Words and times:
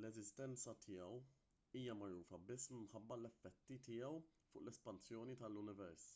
l-eżistenza 0.00 0.74
tiegħu 0.86 1.20
hija 1.80 1.96
magħrufa 2.02 2.40
biss 2.50 2.74
minħabba 2.76 3.18
l-effetti 3.22 3.80
tiegħu 3.88 4.12
fuq 4.36 4.66
l-espansjoni 4.66 5.40
tal-univers 5.46 6.08